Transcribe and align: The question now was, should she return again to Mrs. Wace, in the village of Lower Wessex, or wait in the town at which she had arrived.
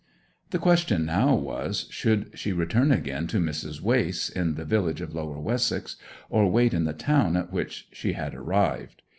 The 0.49 0.57
question 0.57 1.05
now 1.05 1.35
was, 1.35 1.85
should 1.91 2.31
she 2.33 2.53
return 2.53 2.91
again 2.91 3.27
to 3.27 3.37
Mrs. 3.37 3.81
Wace, 3.81 4.29
in 4.29 4.55
the 4.55 4.65
village 4.65 4.99
of 4.99 5.13
Lower 5.13 5.39
Wessex, 5.39 5.95
or 6.27 6.49
wait 6.49 6.73
in 6.73 6.85
the 6.85 6.93
town 6.93 7.37
at 7.37 7.53
which 7.53 7.87
she 7.91 8.13
had 8.13 8.33
arrived. 8.33 9.03